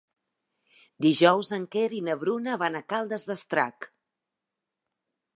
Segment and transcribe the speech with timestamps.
[1.05, 3.87] Dijous en Quer i na Bruna van a Caldes d'Estrac.